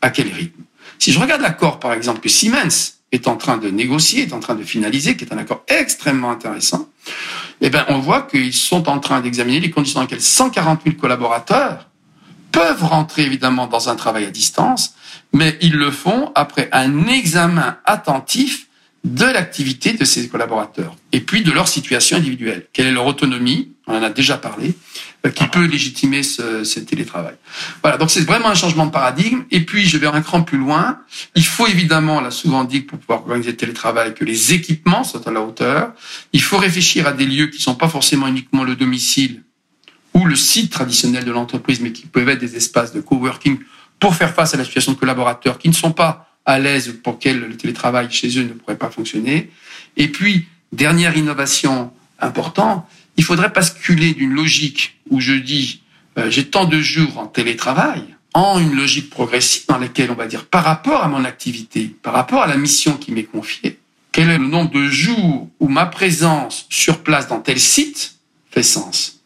à 0.00 0.08
quel 0.08 0.32
rythme? 0.32 0.62
Si 0.98 1.12
je 1.12 1.18
regarde 1.18 1.42
l'accord 1.42 1.78
par 1.78 1.92
exemple 1.92 2.20
que 2.20 2.30
Siemens 2.30 3.01
est 3.12 3.28
en 3.28 3.36
train 3.36 3.58
de 3.58 3.68
négocier, 3.68 4.22
est 4.22 4.32
en 4.32 4.40
train 4.40 4.54
de 4.54 4.64
finaliser, 4.64 5.16
qui 5.16 5.24
est 5.24 5.32
un 5.32 5.38
accord 5.38 5.62
extrêmement 5.68 6.30
intéressant, 6.30 6.88
eh 7.60 7.70
ben, 7.70 7.84
on 7.88 7.98
voit 7.98 8.22
qu'ils 8.22 8.54
sont 8.54 8.88
en 8.88 8.98
train 8.98 9.20
d'examiner 9.20 9.60
les 9.60 9.70
conditions 9.70 10.00
dans 10.00 10.04
lesquelles 10.04 10.20
140 10.20 10.80
000 10.84 10.96
collaborateurs 10.96 11.88
peuvent 12.50 12.84
rentrer 12.84 13.22
évidemment 13.22 13.66
dans 13.66 13.88
un 13.88 13.96
travail 13.96 14.24
à 14.24 14.30
distance, 14.30 14.94
mais 15.32 15.56
ils 15.60 15.76
le 15.76 15.90
font 15.90 16.32
après 16.34 16.68
un 16.72 17.06
examen 17.06 17.78
attentif 17.84 18.66
de 19.04 19.24
l'activité 19.24 19.94
de 19.94 20.04
ces 20.04 20.28
collaborateurs 20.28 20.96
et 21.12 21.20
puis 21.20 21.42
de 21.42 21.50
leur 21.50 21.68
situation 21.68 22.16
individuelle. 22.16 22.66
Quelle 22.72 22.86
est 22.86 22.92
leur 22.92 23.06
autonomie 23.06 23.71
On 23.86 23.96
en 23.96 24.02
a 24.02 24.10
déjà 24.10 24.38
parlé. 24.38 24.74
Euh, 25.24 25.30
qui 25.30 25.46
peut 25.46 25.64
légitimer 25.64 26.24
ce, 26.24 26.64
ce 26.64 26.80
télétravail. 26.80 27.34
Voilà, 27.80 27.96
donc 27.96 28.10
c'est 28.10 28.24
vraiment 28.24 28.48
un 28.48 28.54
changement 28.54 28.86
de 28.86 28.90
paradigme. 28.90 29.44
Et 29.52 29.60
puis, 29.60 29.86
je 29.86 29.96
vais 29.96 30.08
un 30.08 30.20
cran 30.20 30.42
plus 30.42 30.58
loin. 30.58 30.98
Il 31.36 31.44
faut 31.44 31.68
évidemment, 31.68 32.16
on 32.16 32.20
l'a 32.20 32.32
souvent 32.32 32.64
dit, 32.64 32.80
pour 32.80 32.98
pouvoir 32.98 33.20
organiser 33.20 33.52
le 33.52 33.56
télétravail, 33.56 34.14
que 34.14 34.24
les 34.24 34.52
équipements 34.52 35.04
soient 35.04 35.26
à 35.28 35.30
la 35.30 35.40
hauteur. 35.40 35.92
Il 36.32 36.42
faut 36.42 36.58
réfléchir 36.58 37.06
à 37.06 37.12
des 37.12 37.24
lieux 37.24 37.46
qui 37.46 37.58
ne 37.58 37.62
sont 37.62 37.76
pas 37.76 37.88
forcément 37.88 38.26
uniquement 38.26 38.64
le 38.64 38.74
domicile 38.74 39.44
ou 40.12 40.24
le 40.24 40.34
site 40.34 40.72
traditionnel 40.72 41.24
de 41.24 41.30
l'entreprise, 41.30 41.80
mais 41.80 41.92
qui 41.92 42.06
peuvent 42.06 42.28
être 42.28 42.40
des 42.40 42.56
espaces 42.56 42.92
de 42.92 43.00
coworking 43.00 43.58
pour 44.00 44.16
faire 44.16 44.34
face 44.34 44.54
à 44.54 44.56
la 44.56 44.64
situation 44.64 44.92
de 44.92 44.98
collaborateurs 44.98 45.58
qui 45.58 45.68
ne 45.68 45.74
sont 45.74 45.92
pas 45.92 46.28
à 46.44 46.58
l'aise 46.58 46.98
pour 47.04 47.12
lesquels 47.12 47.38
le 47.38 47.56
télétravail 47.56 48.10
chez 48.10 48.36
eux 48.40 48.42
ne 48.42 48.54
pourrait 48.54 48.76
pas 48.76 48.90
fonctionner. 48.90 49.52
Et 49.96 50.08
puis, 50.08 50.46
dernière 50.72 51.16
innovation 51.16 51.92
importante, 52.18 52.84
il 53.16 53.24
faudrait 53.24 53.50
basculer 53.50 54.14
d'une 54.14 54.32
logique 54.32 54.98
où 55.10 55.20
je 55.20 55.32
dis 55.32 55.82
euh, 56.18 56.30
j'ai 56.30 56.48
tant 56.48 56.64
de 56.64 56.80
jours 56.80 57.18
en 57.18 57.26
télétravail 57.26 58.02
en 58.34 58.58
une 58.58 58.74
logique 58.74 59.10
progressive 59.10 59.64
dans 59.68 59.78
laquelle 59.78 60.10
on 60.10 60.14
va 60.14 60.26
dire 60.26 60.46
par 60.46 60.64
rapport 60.64 61.02
à 61.02 61.08
mon 61.08 61.24
activité, 61.24 61.94
par 62.02 62.14
rapport 62.14 62.42
à 62.42 62.46
la 62.46 62.56
mission 62.56 62.96
qui 62.96 63.12
m'est 63.12 63.24
confiée, 63.24 63.78
quel 64.10 64.30
est 64.30 64.38
le 64.38 64.46
nombre 64.46 64.70
de 64.70 64.86
jours 64.88 65.48
où 65.60 65.68
ma 65.68 65.86
présence 65.86 66.66
sur 66.68 67.02
place 67.02 67.28
dans 67.28 67.40
tel 67.40 67.58
site 67.58 68.16
fait 68.50 68.62
sens? 68.62 69.20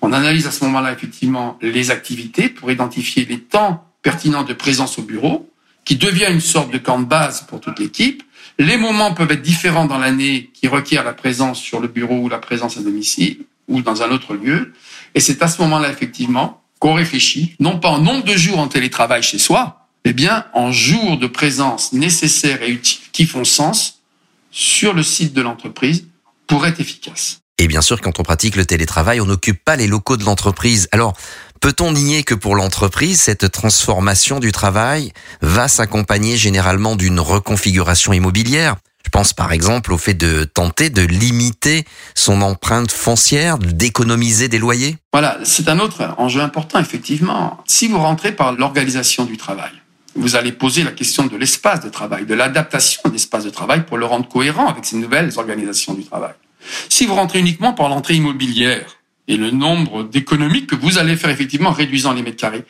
On 0.00 0.12
analyse 0.12 0.46
à 0.46 0.50
ce 0.50 0.64
moment-là 0.64 0.92
effectivement 0.92 1.58
les 1.62 1.90
activités 1.90 2.48
pour 2.48 2.70
identifier 2.70 3.24
les 3.24 3.40
temps 3.40 3.84
pertinents 4.02 4.44
de 4.44 4.52
présence 4.52 4.98
au 4.98 5.02
bureau, 5.02 5.50
qui 5.86 5.96
devient 5.96 6.26
une 6.28 6.42
sorte 6.42 6.70
de 6.70 6.78
camp 6.78 6.98
de 6.98 7.06
base 7.06 7.46
pour 7.48 7.60
toute 7.60 7.78
l'équipe, 7.78 8.22
les 8.58 8.76
moments 8.76 9.14
peuvent 9.14 9.30
être 9.30 9.42
différents 9.42 9.86
dans 9.86 9.98
l'année 9.98 10.50
qui 10.52 10.68
requièrent 10.68 11.04
la 11.04 11.14
présence 11.14 11.58
sur 11.58 11.80
le 11.80 11.88
bureau 11.88 12.16
ou 12.16 12.28
la 12.28 12.38
présence 12.38 12.76
à 12.76 12.80
domicile 12.80 13.44
ou 13.68 13.80
dans 13.80 14.02
un 14.02 14.10
autre 14.10 14.34
lieu. 14.34 14.74
Et 15.14 15.20
c'est 15.20 15.42
à 15.42 15.48
ce 15.48 15.62
moment-là, 15.62 15.90
effectivement, 15.90 16.62
qu'on 16.80 16.94
réfléchit, 16.94 17.54
non 17.60 17.78
pas 17.78 17.88
en 17.88 18.00
nombre 18.00 18.24
de 18.24 18.36
jours 18.36 18.58
en 18.58 18.68
télétravail 18.68 19.22
chez 19.22 19.38
soi, 19.38 19.86
mais 20.04 20.12
bien 20.12 20.44
en 20.52 20.72
jours 20.72 21.18
de 21.18 21.26
présence 21.26 21.92
nécessaires 21.92 22.62
et 22.62 22.70
utiles 22.70 23.10
qui 23.12 23.24
font 23.24 23.44
sens 23.44 24.02
sur 24.50 24.92
le 24.92 25.02
site 25.02 25.34
de 25.34 25.42
l'entreprise 25.42 26.06
pour 26.46 26.66
être 26.66 26.80
efficace. 26.80 27.38
Et 27.58 27.68
bien 27.68 27.80
sûr, 27.80 28.00
quand 28.02 28.20
on 28.20 28.22
pratique 28.22 28.56
le 28.56 28.66
télétravail, 28.66 29.20
on 29.20 29.26
n'occupe 29.26 29.64
pas 29.64 29.76
les 29.76 29.86
locaux 29.86 30.18
de 30.18 30.24
l'entreprise. 30.24 30.88
Alors, 30.92 31.16
Peut-on 31.60 31.92
nier 31.92 32.22
que 32.22 32.34
pour 32.34 32.54
l'entreprise, 32.54 33.22
cette 33.22 33.50
transformation 33.50 34.38
du 34.38 34.52
travail 34.52 35.12
va 35.40 35.68
s'accompagner 35.68 36.36
généralement 36.36 36.96
d'une 36.96 37.20
reconfiguration 37.20 38.12
immobilière? 38.12 38.76
Je 39.04 39.10
pense 39.10 39.32
par 39.32 39.52
exemple 39.52 39.92
au 39.92 39.98
fait 39.98 40.14
de 40.14 40.44
tenter 40.44 40.90
de 40.90 41.02
limiter 41.02 41.84
son 42.14 42.42
empreinte 42.42 42.90
foncière, 42.90 43.56
d'économiser 43.58 44.48
des 44.48 44.58
loyers. 44.58 44.98
Voilà, 45.12 45.38
c'est 45.44 45.68
un 45.68 45.78
autre 45.78 46.14
enjeu 46.18 46.40
important, 46.40 46.80
effectivement. 46.80 47.58
Si 47.66 47.86
vous 47.86 47.98
rentrez 47.98 48.32
par 48.32 48.52
l'organisation 48.52 49.24
du 49.24 49.36
travail, 49.36 49.70
vous 50.16 50.34
allez 50.34 50.50
poser 50.50 50.82
la 50.82 50.90
question 50.90 51.26
de 51.26 51.36
l'espace 51.36 51.80
de 51.80 51.88
travail, 51.88 52.26
de 52.26 52.34
l'adaptation 52.34 53.02
de 53.04 53.12
l'espace 53.12 53.44
de 53.44 53.50
travail 53.50 53.86
pour 53.86 53.96
le 53.96 54.06
rendre 54.06 54.28
cohérent 54.28 54.66
avec 54.66 54.84
ces 54.84 54.96
nouvelles 54.96 55.32
organisations 55.36 55.94
du 55.94 56.04
travail. 56.04 56.34
Si 56.88 57.06
vous 57.06 57.14
rentrez 57.14 57.38
uniquement 57.38 57.74
par 57.74 57.88
l'entrée 57.88 58.14
immobilière, 58.14 58.96
et 59.28 59.36
le 59.36 59.50
nombre 59.50 60.04
d'économies 60.04 60.66
que 60.66 60.74
vous 60.74 60.98
allez 60.98 61.16
faire 61.16 61.30
effectivement 61.30 61.70
en 61.70 61.72
réduisant 61.72 62.12
les 62.12 62.22
mètres 62.22 62.36
carrés. 62.36 62.64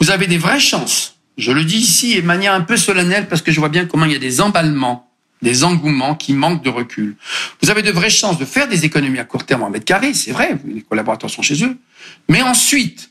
Vous 0.00 0.10
avez 0.10 0.26
des 0.26 0.38
vraies 0.38 0.60
chances. 0.60 1.16
Je 1.36 1.52
le 1.52 1.64
dis 1.64 1.78
ici 1.78 2.16
de 2.16 2.26
manière 2.26 2.54
un 2.54 2.62
peu 2.62 2.76
solennelle 2.76 3.28
parce 3.28 3.42
que 3.42 3.52
je 3.52 3.60
vois 3.60 3.68
bien 3.68 3.86
comment 3.86 4.06
il 4.06 4.12
y 4.12 4.16
a 4.16 4.20
des 4.20 4.40
emballements 4.40 5.06
des 5.42 5.64
engouements 5.64 6.14
qui 6.14 6.32
manquent 6.32 6.64
de 6.64 6.70
recul. 6.70 7.16
Vous 7.62 7.70
avez 7.70 7.82
de 7.82 7.90
vraies 7.90 8.10
chances 8.10 8.38
de 8.38 8.44
faire 8.44 8.68
des 8.68 8.84
économies 8.84 9.18
à 9.18 9.24
court 9.24 9.44
terme 9.44 9.62
en 9.62 9.70
mètre 9.70 9.84
carré, 9.84 10.14
c'est 10.14 10.32
vrai, 10.32 10.58
les 10.66 10.82
collaborateurs 10.82 11.30
sont 11.30 11.42
chez 11.42 11.62
eux. 11.64 11.76
Mais 12.28 12.42
ensuite, 12.42 13.10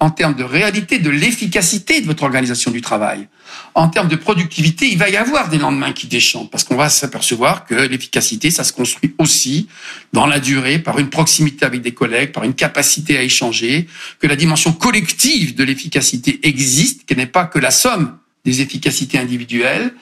en 0.00 0.10
termes 0.10 0.34
de 0.34 0.44
réalité, 0.44 0.98
de 0.98 1.10
l'efficacité 1.10 2.00
de 2.00 2.06
votre 2.06 2.22
organisation 2.22 2.70
du 2.70 2.80
travail, 2.80 3.28
en 3.74 3.88
termes 3.88 4.08
de 4.08 4.16
productivité, 4.16 4.88
il 4.90 4.96
va 4.96 5.10
y 5.10 5.16
avoir 5.16 5.50
des 5.50 5.58
lendemains 5.58 5.92
qui 5.92 6.06
déchantent, 6.06 6.50
parce 6.50 6.64
qu'on 6.64 6.76
va 6.76 6.88
s'apercevoir 6.88 7.66
que 7.66 7.74
l'efficacité, 7.74 8.50
ça 8.50 8.64
se 8.64 8.72
construit 8.72 9.14
aussi 9.18 9.68
dans 10.14 10.26
la 10.26 10.40
durée, 10.40 10.78
par 10.78 10.98
une 10.98 11.10
proximité 11.10 11.66
avec 11.66 11.82
des 11.82 11.92
collègues, 11.92 12.32
par 12.32 12.44
une 12.44 12.54
capacité 12.54 13.18
à 13.18 13.22
échanger, 13.22 13.86
que 14.18 14.26
la 14.26 14.36
dimension 14.36 14.72
collective 14.72 15.54
de 15.54 15.64
l'efficacité 15.64 16.40
existe, 16.42 17.04
qu'elle 17.04 17.18
n'est 17.18 17.26
pas 17.26 17.44
que 17.44 17.58
la 17.58 17.70
somme 17.70 18.16
des 18.44 18.62
efficacités 18.62 19.18
individuelles, 19.18 19.92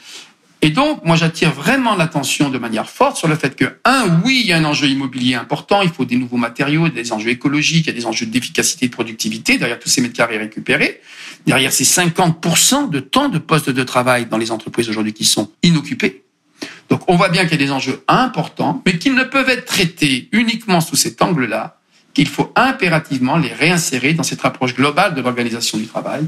et 0.61 0.71
donc, 0.71 1.05
moi, 1.05 1.15
j'attire 1.15 1.53
vraiment 1.53 1.95
l'attention 1.95 2.49
de 2.49 2.59
manière 2.59 2.91
forte 2.91 3.17
sur 3.17 3.29
le 3.29 3.37
fait 3.37 3.55
que, 3.55 3.79
un, 3.85 4.21
oui, 4.25 4.41
il 4.43 4.49
y 4.49 4.53
a 4.53 4.57
un 4.57 4.65
enjeu 4.65 4.89
immobilier 4.89 5.35
important, 5.35 5.83
il 5.83 5.91
faut 5.91 6.05
des 6.05 6.17
nouveaux 6.17 6.37
matériaux, 6.37 6.89
des 6.89 7.13
enjeux 7.13 7.31
écologiques, 7.31 7.87
il 7.87 7.91
y 7.91 7.91
a 7.91 7.99
des 7.99 8.07
enjeux 8.07 8.27
d'efficacité 8.27 8.87
et 8.87 8.89
de 8.89 8.95
productivité 8.95 9.57
derrière 9.57 9.79
tous 9.79 9.89
ces 9.89 10.01
mètres 10.01 10.17
carrés 10.17 10.37
récupérés, 10.37 11.01
derrière 11.47 11.73
ces 11.73 11.85
50% 11.85 12.91
de 12.91 12.99
temps 12.99 13.29
de 13.29 13.39
postes 13.39 13.71
de 13.71 13.83
travail 13.85 14.27
dans 14.27 14.37
les 14.37 14.51
entreprises 14.51 14.89
aujourd'hui 14.89 15.13
qui 15.13 15.25
sont 15.25 15.49
inoccupés. 15.63 16.25
Donc, 16.89 17.03
on 17.09 17.15
voit 17.15 17.29
bien 17.29 17.43
qu'il 17.43 17.53
y 17.53 17.63
a 17.63 17.67
des 17.67 17.71
enjeux 17.71 18.03
importants, 18.09 18.83
mais 18.85 18.99
qu'ils 18.99 19.15
ne 19.15 19.23
peuvent 19.23 19.49
être 19.49 19.65
traités 19.65 20.29
uniquement 20.33 20.81
sous 20.81 20.97
cet 20.97 21.23
angle-là, 21.23 21.79
qu'il 22.15 22.27
faut 22.27 22.53
impérativement 22.57 23.37
les 23.37 23.53
réinsérer 23.53 24.13
dans 24.13 24.25
cette 24.25 24.45
approche 24.45 24.75
globale 24.75 25.15
de 25.15 25.21
l'organisation 25.21 25.79
du 25.79 25.87
travail, 25.87 26.27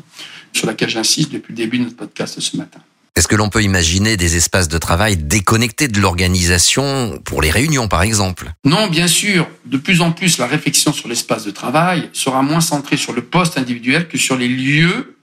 sur 0.52 0.68
laquelle 0.68 0.88
j'insiste 0.88 1.32
depuis 1.32 1.52
le 1.52 1.56
début 1.56 1.78
de 1.78 1.84
notre 1.84 1.96
podcast 1.96 2.38
ce 2.38 2.56
matin. 2.56 2.80
Est-ce 3.20 3.28
que 3.28 3.36
l'on 3.36 3.50
peut 3.50 3.62
imaginer 3.62 4.16
des 4.16 4.36
espaces 4.36 4.68
de 4.68 4.78
travail 4.78 5.18
déconnectés 5.18 5.88
de 5.88 6.00
l'organisation 6.00 7.20
pour 7.22 7.42
les 7.42 7.50
réunions, 7.50 7.86
par 7.86 8.00
exemple? 8.00 8.50
Non, 8.64 8.86
bien 8.86 9.08
sûr. 9.08 9.46
De 9.66 9.76
plus 9.76 10.00
en 10.00 10.10
plus, 10.10 10.38
la 10.38 10.46
réflexion 10.46 10.90
sur 10.90 11.06
l'espace 11.06 11.44
de 11.44 11.50
travail 11.50 12.08
sera 12.14 12.40
moins 12.40 12.62
centrée 12.62 12.96
sur 12.96 13.12
le 13.12 13.20
poste 13.20 13.58
individuel 13.58 14.08
que 14.08 14.16
sur 14.16 14.38
les 14.38 14.48
lieux 14.48 15.18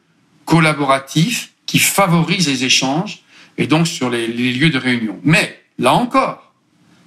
collaboratifs 0.46 1.54
qui 1.66 1.80
favorisent 1.80 2.48
les 2.48 2.66
échanges 2.66 3.24
et 3.58 3.66
donc 3.66 3.88
sur 3.88 4.12
les, 4.12 4.28
lieux 4.28 4.70
de 4.70 4.78
réunion. 4.78 5.20
Mais, 5.24 5.60
là 5.80 5.96
encore, 5.96 6.54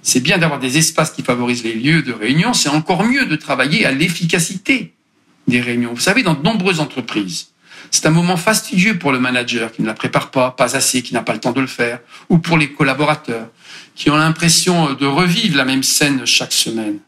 c'est 0.01 0.19
bien 0.19 0.39
d'avoir 0.39 0.59
des 0.59 0.77
espaces 0.77 1.11
qui 1.11 1.23
favorisent 1.23 1.63
les 1.63 1.75
lieux 1.75 2.01
de 2.01 2.11
réunion, 2.11 2.53
c'est 2.53 2.67
encore 2.67 3.05
mieux 3.05 3.27
de 3.27 3.37
travailler 3.37 3.85
à 3.85 3.93
l'efficacité 3.93 4.91
des 5.47 5.61
réunions. 5.61 5.93
Vous 5.93 6.01
savez, 6.01 6.21
dans 6.21 6.33
de 6.33 6.43
nombreuses 6.43 6.81
entreprises, 6.81 7.50
c'est 7.91 8.05
un 8.05 8.11
moment 8.11 8.37
fastidieux 8.37 8.97
pour 8.97 9.11
le 9.11 9.19
manager 9.19 9.71
qui 9.71 9.81
ne 9.81 9.87
la 9.87 9.93
prépare 9.93 10.31
pas, 10.31 10.51
pas 10.51 10.75
assez, 10.75 11.03
qui 11.03 11.13
n'a 11.13 11.21
pas 11.21 11.33
le 11.33 11.39
temps 11.39 11.51
de 11.51 11.61
le 11.61 11.67
faire, 11.67 11.99
ou 12.29 12.39
pour 12.39 12.57
les 12.57 12.71
collaborateurs 12.71 13.47
qui 13.95 14.09
ont 14.09 14.15
l'impression 14.15 14.93
de 14.93 15.05
revivre 15.05 15.57
la 15.57 15.65
même 15.65 15.83
scène 15.83 16.25
chaque 16.25 16.53
semaine. 16.53 16.99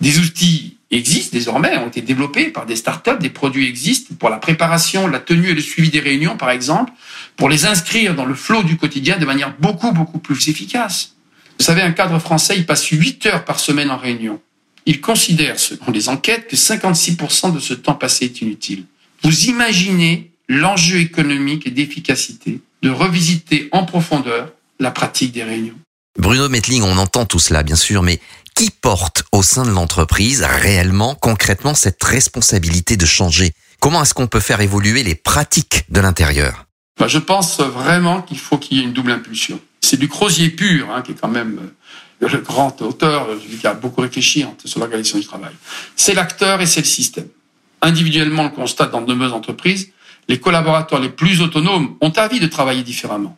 Des 0.00 0.18
outils 0.18 0.76
existent 0.90 1.30
désormais, 1.32 1.76
ont 1.78 1.88
été 1.88 2.00
développés 2.00 2.46
par 2.46 2.66
des 2.66 2.76
startups, 2.76 3.18
des 3.20 3.30
produits 3.30 3.68
existent 3.68 4.14
pour 4.18 4.30
la 4.30 4.38
préparation, 4.38 5.06
la 5.06 5.20
tenue 5.20 5.50
et 5.50 5.54
le 5.54 5.60
suivi 5.60 5.90
des 5.90 6.00
réunions, 6.00 6.36
par 6.36 6.50
exemple, 6.50 6.92
pour 7.36 7.48
les 7.48 7.66
inscrire 7.66 8.14
dans 8.14 8.24
le 8.24 8.34
flot 8.34 8.62
du 8.62 8.76
quotidien 8.76 9.18
de 9.18 9.26
manière 9.26 9.54
beaucoup, 9.58 9.92
beaucoup 9.92 10.18
plus 10.18 10.48
efficace. 10.48 11.14
Vous 11.58 11.64
savez, 11.64 11.82
un 11.82 11.92
cadre 11.92 12.18
français, 12.18 12.54
il 12.56 12.66
passe 12.66 12.86
8 12.86 13.26
heures 13.26 13.44
par 13.44 13.60
semaine 13.60 13.90
en 13.90 13.98
réunion. 13.98 14.40
Il 14.86 15.00
considère, 15.00 15.58
selon 15.58 15.90
les 15.92 16.08
enquêtes, 16.08 16.48
que 16.48 16.56
56% 16.56 17.52
de 17.52 17.60
ce 17.60 17.74
temps 17.74 17.94
passé 17.94 18.24
est 18.24 18.40
inutile. 18.40 18.84
Vous 19.22 19.44
imaginez 19.44 20.32
l'enjeu 20.48 20.98
économique 20.98 21.66
et 21.66 21.70
d'efficacité 21.70 22.60
de 22.82 22.90
revisiter 22.90 23.68
en 23.72 23.84
profondeur 23.84 24.52
la 24.78 24.90
pratique 24.90 25.32
des 25.32 25.44
réunions. 25.44 25.78
Bruno 26.18 26.48
Metling, 26.48 26.82
on 26.82 26.96
entend 26.96 27.26
tout 27.26 27.38
cela, 27.38 27.62
bien 27.62 27.76
sûr, 27.76 28.02
mais 28.02 28.20
qui 28.54 28.70
porte 28.70 29.24
au 29.32 29.42
sein 29.42 29.64
de 29.64 29.70
l'entreprise 29.70 30.42
réellement, 30.42 31.14
concrètement, 31.14 31.74
cette 31.74 32.02
responsabilité 32.02 32.96
de 32.96 33.06
changer? 33.06 33.52
Comment 33.78 34.02
est-ce 34.02 34.14
qu'on 34.14 34.26
peut 34.26 34.40
faire 34.40 34.60
évoluer 34.60 35.02
les 35.02 35.14
pratiques 35.14 35.84
de 35.88 36.00
l'intérieur? 36.00 36.66
Bah, 36.98 37.08
Je 37.08 37.18
pense 37.18 37.60
vraiment 37.60 38.22
qu'il 38.22 38.38
faut 38.38 38.58
qu'il 38.58 38.78
y 38.78 38.80
ait 38.80 38.84
une 38.84 38.92
double 38.92 39.12
impulsion. 39.12 39.60
C'est 39.80 39.98
du 39.98 40.08
Crozier 40.08 40.50
pur, 40.50 40.90
hein, 40.90 41.02
qui 41.02 41.12
est 41.12 41.20
quand 41.20 41.28
même 41.28 41.70
euh, 42.22 42.28
le 42.28 42.38
grand 42.38 42.82
auteur, 42.82 43.28
qui 43.60 43.66
a 43.66 43.74
beaucoup 43.74 44.00
réfléchi 44.00 44.42
hein, 44.42 44.54
sur 44.64 44.80
l'organisation 44.80 45.18
du 45.18 45.26
travail. 45.26 45.52
C'est 45.96 46.14
l'acteur 46.14 46.60
et 46.60 46.66
c'est 46.66 46.80
le 46.80 46.86
système 46.86 47.28
individuellement 47.82 48.44
le 48.44 48.50
constate 48.50 48.90
dans 48.90 49.00
de 49.00 49.12
nombreuses 49.12 49.32
entreprises, 49.32 49.90
les 50.28 50.38
collaborateurs 50.38 51.00
les 51.00 51.08
plus 51.08 51.40
autonomes 51.40 51.96
ont 52.00 52.12
envie 52.16 52.40
de 52.40 52.46
travailler 52.46 52.82
différemment. 52.82 53.36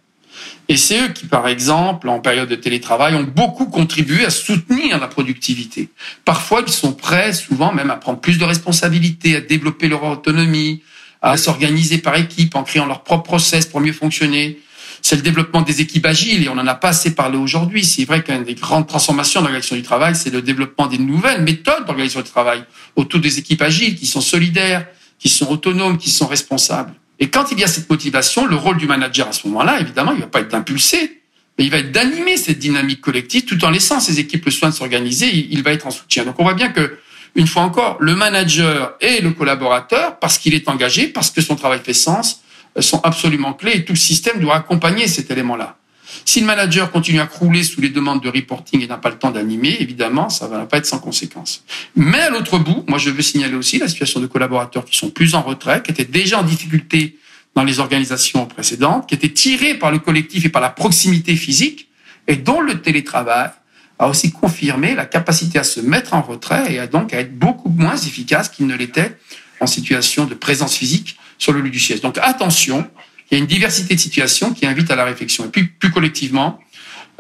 Et 0.69 0.77
c'est 0.77 1.01
eux 1.01 1.09
qui, 1.09 1.27
par 1.27 1.49
exemple, 1.49 2.09
en 2.09 2.21
période 2.21 2.49
de 2.49 2.55
télétravail, 2.55 3.15
ont 3.15 3.23
beaucoup 3.23 3.67
contribué 3.67 4.25
à 4.25 4.31
soutenir 4.31 4.99
la 4.99 5.09
productivité. 5.09 5.89
Parfois, 6.25 6.63
ils 6.67 6.73
sont 6.73 6.93
prêts, 6.93 7.33
souvent 7.33 7.73
même, 7.73 7.91
à 7.91 7.97
prendre 7.97 8.21
plus 8.21 8.39
de 8.39 8.45
responsabilités, 8.45 9.37
à 9.37 9.41
développer 9.41 9.89
leur 9.89 10.05
autonomie, 10.05 10.83
à 11.21 11.37
s'organiser 11.37 11.99
par 11.99 12.17
équipe 12.17 12.55
en 12.57 12.63
créant 12.63 12.87
leur 12.87 13.03
propre 13.03 13.25
process 13.25 13.67
pour 13.67 13.81
mieux 13.81 13.93
fonctionner 13.93 14.59
c'est 15.01 15.17
le 15.17 15.23
développement 15.23 15.63
des 15.63 15.81
équipes 15.81 16.07
agiles 16.07 16.45
et 16.45 16.49
on 16.49 16.55
n'en 16.55 16.67
a 16.67 16.75
pas 16.75 16.89
assez 16.89 17.15
parlé 17.15 17.39
aujourd'hui. 17.39 17.85
C'est 17.85 18.05
vrai 18.05 18.23
qu'une 18.23 18.45
des 18.45 18.55
grandes 18.55 18.87
transformations 18.87 19.41
dans 19.41 19.47
l'organisation 19.47 19.77
du 19.77 19.83
travail, 19.83 20.15
c'est 20.15 20.31
le 20.31 20.43
développement 20.43 20.87
des 20.87 20.99
nouvelles 20.99 21.43
méthodes 21.43 21.87
d'organisation 21.87 22.21
du 22.21 22.31
travail 22.31 22.65
autour 22.97 23.21
des 23.21 23.39
équipes 23.39 23.63
agiles 23.63 23.95
qui 23.95 24.07
sont 24.07 24.21
solidaires, 24.21 24.87
qui 25.19 25.29
sont 25.29 25.51
autonomes, 25.51 25.99
qui 25.99 26.11
sont 26.11 26.27
responsables. 26.27 26.93
Et 27.19 27.31
quand 27.31 27.53
il 27.53 27.61
y 27.61 27.65
a 27.65 27.69
cette 27.69 27.89
motivation, 27.89 28.47
le 28.47 28.57
rôle 28.57 28.79
du 28.79 28.87
manager 28.87 29.29
à 29.29 29.33
ce 29.33 29.47
moment-là, 29.47 29.81
évidemment, 29.81 30.13
il 30.13 30.21
va 30.21 30.27
pas 30.27 30.41
être 30.41 30.51
d'impulser, 30.51 31.23
mais 31.57 31.65
il 31.65 31.71
va 31.71 31.79
être 31.79 31.93
d'animer 31.93 32.37
cette 32.37 32.59
dynamique 32.59 33.01
collective 33.01 33.45
tout 33.45 33.65
en 33.65 33.71
laissant 33.71 34.01
ses 34.01 34.19
équipes 34.19 34.45
le 34.45 34.51
soin 34.51 34.71
de 34.71 34.75
s'organiser. 34.75 35.49
Il 35.51 35.63
va 35.63 35.73
être 35.73 35.87
en 35.87 35.91
soutien. 35.91 36.25
Donc 36.25 36.41
on 36.41 36.43
voit 36.43 36.55
bien 36.55 36.71
que 36.71 36.99
une 37.35 37.47
fois 37.47 37.63
encore, 37.63 37.97
le 38.01 38.15
manager 38.15 38.95
et 39.01 39.21
le 39.21 39.31
collaborateur, 39.31 40.19
parce 40.19 40.37
qu'il 40.39 40.55
est 40.55 40.69
engagé, 40.69 41.09
parce 41.09 41.31
que 41.31 41.41
son 41.41 41.57
travail 41.57 41.81
fait 41.83 41.95
sens, 41.95 42.42
sont 42.81 43.01
absolument 43.03 43.53
clés 43.53 43.73
et 43.75 43.85
tout 43.85 43.93
le 43.93 43.99
système 43.99 44.41
doit 44.41 44.57
accompagner 44.57 45.07
cet 45.09 45.31
élément-là. 45.31 45.77
Si 46.25 46.41
le 46.41 46.47
manager 46.47 46.91
continue 46.91 47.21
à 47.21 47.27
crouler 47.27 47.63
sous 47.63 47.81
les 47.81 47.89
demandes 47.89 48.23
de 48.23 48.29
reporting 48.29 48.83
et 48.83 48.87
n'a 48.87 48.99
pas 48.99 49.11
le 49.11 49.19
temps 49.19 49.31
d'animer, 49.31 49.77
évidemment, 49.81 50.29
ça 50.29 50.47
va 50.47 50.67
pas 50.67 50.79
être 50.79 50.87
sans 50.87 50.99
conséquence. 50.99 51.65
Mais 51.97 52.21
à 52.21 52.31
l'autre 52.31 52.59
bout, 52.59 52.85
moi 52.87 52.99
je 52.99 53.11
veux 53.11 53.23
signaler 53.23 53.55
aussi 53.55 53.79
la 53.79 53.89
situation 53.89 54.21
de 54.21 54.27
collaborateurs 54.27 54.85
qui 54.85 54.97
sont 54.97 55.11
plus 55.11 55.35
en 55.35 55.43
retrait, 55.43 55.83
qui 55.83 55.91
étaient 55.91 56.05
déjà 56.05 56.39
en 56.39 56.43
difficulté 56.43 57.19
dans 57.55 57.65
les 57.65 57.81
organisations 57.81 58.47
précédentes, 58.47 59.09
qui 59.09 59.15
étaient 59.15 59.29
tirés 59.29 59.75
par 59.75 59.91
le 59.91 59.99
collectif 59.99 60.45
et 60.45 60.49
par 60.49 60.63
la 60.63 60.71
proximité 60.71 61.37
physique, 61.37 61.89
et 62.29 62.37
dont 62.37 62.61
le 62.61 62.81
télétravail 62.81 63.51
a 63.99 64.09
aussi 64.09 64.33
confirmé 64.33 64.95
la 64.95 65.07
capacité 65.07 65.59
à 65.59 65.65
se 65.65 65.81
mettre 65.81 66.15
en 66.15 66.23
retrait 66.23 66.73
et 66.73 66.79
à 66.79 66.87
donc 66.87 67.13
à 67.13 67.21
être 67.21 67.37
beaucoup 67.39 67.69
moins 67.69 67.97
efficace 67.97 68.49
qu'il 68.49 68.67
ne 68.67 68.75
l'était 68.75 69.17
en 69.61 69.67
situation 69.67 70.25
de 70.25 70.35
présence 70.35 70.77
physique 70.77 71.19
sur 71.43 71.53
le 71.53 71.61
lieu 71.61 71.71
du 71.71 71.81
siège. 71.81 72.01
Donc 72.01 72.19
attention, 72.23 72.89
il 73.29 73.35
y 73.35 73.37
a 73.37 73.41
une 73.41 73.49
diversité 73.49 73.97
de 73.97 74.01
situations 74.01 74.53
qui 74.53 74.65
invite 74.65 74.93
à 74.93 74.97
la 74.97 75.05
réflexion. 75.05 75.45
Et 75.45 75.49
puis 75.49 75.65
plus 75.65 75.91
collectivement, 75.91 76.61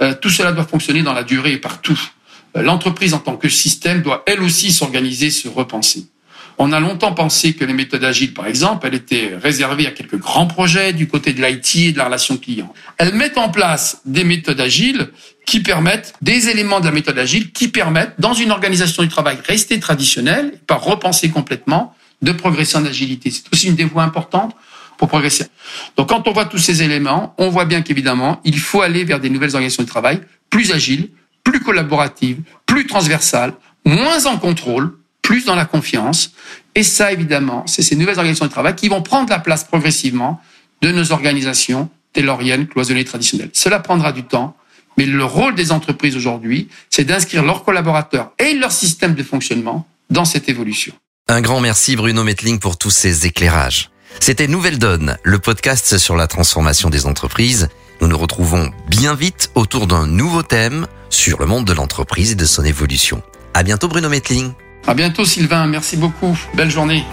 euh, 0.00 0.14
tout 0.14 0.30
cela 0.30 0.52
doit 0.52 0.64
fonctionner 0.64 1.02
dans 1.02 1.12
la 1.12 1.24
durée 1.24 1.54
et 1.54 1.58
partout. 1.58 2.00
Euh, 2.56 2.62
l'entreprise 2.62 3.14
en 3.14 3.18
tant 3.18 3.36
que 3.36 3.48
système 3.48 4.00
doit 4.00 4.22
elle 4.26 4.40
aussi 4.40 4.70
s'organiser, 4.70 5.30
se 5.30 5.48
repenser. 5.48 6.06
On 6.58 6.70
a 6.70 6.78
longtemps 6.78 7.14
pensé 7.14 7.54
que 7.54 7.64
les 7.64 7.72
méthodes 7.72 8.04
agiles, 8.04 8.32
par 8.32 8.46
exemple, 8.46 8.86
elles 8.86 8.94
étaient 8.94 9.32
réservées 9.42 9.88
à 9.88 9.90
quelques 9.90 10.18
grands 10.18 10.46
projets 10.46 10.92
du 10.92 11.08
côté 11.08 11.32
de 11.32 11.44
l'IT 11.44 11.76
et 11.76 11.92
de 11.92 11.98
la 11.98 12.04
relation 12.04 12.36
client. 12.36 12.72
Elles 12.98 13.14
mettent 13.14 13.38
en 13.38 13.48
place 13.48 14.02
des 14.04 14.22
méthodes 14.22 14.60
agiles 14.60 15.10
qui 15.46 15.60
permettent, 15.60 16.14
des 16.22 16.48
éléments 16.48 16.78
de 16.78 16.84
la 16.84 16.92
méthode 16.92 17.18
agile 17.18 17.50
qui 17.50 17.66
permettent, 17.68 18.14
dans 18.20 18.34
une 18.34 18.52
organisation 18.52 19.02
du 19.02 19.08
travail 19.08 19.38
restée 19.44 19.80
traditionnelle, 19.80 20.52
par 20.68 20.84
repenser 20.84 21.30
complètement, 21.30 21.96
de 22.22 22.32
progresser 22.32 22.76
en 22.76 22.86
agilité. 22.86 23.30
C'est 23.30 23.44
aussi 23.52 23.68
une 23.68 23.74
des 23.74 23.84
voies 23.84 24.02
importantes 24.02 24.56
pour 24.96 25.08
progresser. 25.08 25.46
Donc 25.96 26.08
quand 26.08 26.26
on 26.28 26.32
voit 26.32 26.44
tous 26.44 26.58
ces 26.58 26.82
éléments, 26.82 27.34
on 27.38 27.50
voit 27.50 27.64
bien 27.64 27.82
qu'évidemment, 27.82 28.40
il 28.44 28.58
faut 28.58 28.82
aller 28.82 29.04
vers 29.04 29.20
des 29.20 29.30
nouvelles 29.30 29.50
organisations 29.50 29.82
de 29.82 29.88
travail 29.88 30.20
plus 30.48 30.72
agiles, 30.72 31.10
plus 31.42 31.60
collaboratives, 31.60 32.38
plus 32.66 32.86
transversales, 32.86 33.54
moins 33.84 34.26
en 34.26 34.38
contrôle, 34.38 34.96
plus 35.20 35.44
dans 35.44 35.54
la 35.54 35.64
confiance. 35.64 36.32
Et 36.74 36.82
ça, 36.82 37.12
évidemment, 37.12 37.66
c'est 37.66 37.82
ces 37.82 37.96
nouvelles 37.96 38.18
organisations 38.18 38.46
de 38.46 38.50
travail 38.50 38.76
qui 38.76 38.88
vont 38.88 39.02
prendre 39.02 39.30
la 39.30 39.38
place 39.38 39.64
progressivement 39.64 40.40
de 40.82 40.92
nos 40.92 41.12
organisations 41.12 41.90
tayloriennes, 42.12 42.66
cloisonnées, 42.66 43.04
traditionnelles. 43.04 43.50
Cela 43.52 43.80
prendra 43.80 44.12
du 44.12 44.24
temps, 44.24 44.56
mais 44.98 45.06
le 45.06 45.24
rôle 45.24 45.54
des 45.54 45.72
entreprises 45.72 46.16
aujourd'hui, 46.16 46.68
c'est 46.90 47.04
d'inscrire 47.04 47.42
leurs 47.42 47.64
collaborateurs 47.64 48.32
et 48.38 48.54
leur 48.54 48.72
système 48.72 49.14
de 49.14 49.22
fonctionnement 49.22 49.86
dans 50.10 50.24
cette 50.24 50.48
évolution. 50.48 50.92
Un 51.28 51.40
grand 51.40 51.60
merci 51.60 51.94
Bruno 51.96 52.24
Metling 52.24 52.58
pour 52.58 52.76
tous 52.76 52.90
ces 52.90 53.26
éclairages. 53.26 53.90
C'était 54.20 54.48
Nouvelle 54.48 54.78
Donne, 54.78 55.16
le 55.22 55.38
podcast 55.38 55.96
sur 55.96 56.16
la 56.16 56.26
transformation 56.26 56.90
des 56.90 57.06
entreprises. 57.06 57.68
Nous 58.00 58.08
nous 58.08 58.18
retrouvons 58.18 58.70
bien 58.88 59.14
vite 59.14 59.50
autour 59.54 59.86
d'un 59.86 60.06
nouveau 60.06 60.42
thème 60.42 60.86
sur 61.10 61.38
le 61.38 61.46
monde 61.46 61.64
de 61.64 61.72
l'entreprise 61.72 62.32
et 62.32 62.34
de 62.34 62.44
son 62.44 62.64
évolution. 62.64 63.22
À 63.54 63.62
bientôt 63.62 63.88
Bruno 63.88 64.08
Metling. 64.08 64.52
À 64.86 64.94
bientôt 64.94 65.24
Sylvain, 65.24 65.66
merci 65.66 65.96
beaucoup. 65.96 66.36
Belle 66.54 66.70
journée. 66.70 67.04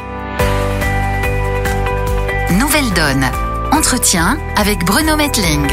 Nouvelle 2.51 2.91
Donne. 2.95 3.29
Entretien 3.71 4.39
avec 4.57 4.83
Bruno 4.85 5.15
Metling. 5.15 5.67